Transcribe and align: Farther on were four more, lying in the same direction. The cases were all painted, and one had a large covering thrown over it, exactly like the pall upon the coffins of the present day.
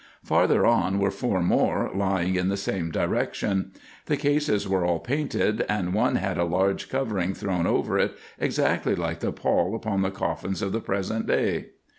Farther 0.23 0.65
on 0.65 0.97
were 0.97 1.11
four 1.11 1.43
more, 1.43 1.91
lying 1.93 2.33
in 2.33 2.47
the 2.47 2.57
same 2.57 2.89
direction. 2.89 3.71
The 4.07 4.17
cases 4.17 4.67
were 4.67 4.83
all 4.83 4.97
painted, 4.97 5.63
and 5.69 5.93
one 5.93 6.15
had 6.15 6.39
a 6.39 6.43
large 6.43 6.89
covering 6.89 7.35
thrown 7.35 7.67
over 7.67 7.99
it, 7.99 8.13
exactly 8.39 8.95
like 8.95 9.19
the 9.19 9.31
pall 9.31 9.75
upon 9.75 10.01
the 10.01 10.09
coffins 10.09 10.63
of 10.63 10.71
the 10.71 10.81
present 10.81 11.27
day. 11.27 11.67